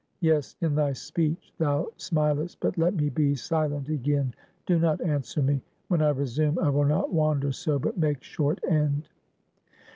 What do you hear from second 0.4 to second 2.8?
in thy speech, thou smilest. But